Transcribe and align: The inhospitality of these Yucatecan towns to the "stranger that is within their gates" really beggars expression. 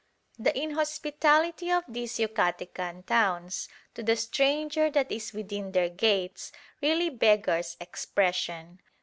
The 0.39 0.57
inhospitality 0.59 1.69
of 1.71 1.83
these 1.87 2.17
Yucatecan 2.17 3.05
towns 3.05 3.69
to 3.93 4.01
the 4.01 4.15
"stranger 4.15 4.89
that 4.89 5.11
is 5.11 5.31
within 5.31 5.73
their 5.73 5.89
gates" 5.89 6.51
really 6.81 7.11
beggars 7.11 7.77
expression. 7.79 8.79